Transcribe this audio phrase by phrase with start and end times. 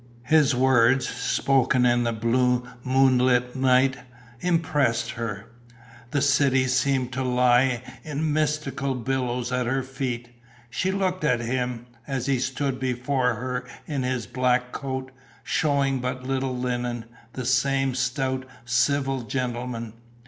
[0.23, 3.97] His words, spoken in the blue moonlit night,
[4.39, 5.45] impressed her.
[6.09, 10.29] The city seemed to lie in mystical billows at her feet.
[10.71, 15.11] She looked at him, as he stood before her in his black coat,
[15.43, 19.93] showing but little linen, the same stout, civil gentleman.